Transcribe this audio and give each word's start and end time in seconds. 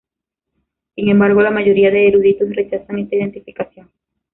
Sin 0.95 1.09
embargo, 1.09 1.43
la 1.43 1.51
mayoría 1.51 1.91
de 1.91 2.07
eruditos 2.07 2.49
rechazan 2.55 2.97
esta 2.97 3.17
identificación. 3.17 3.91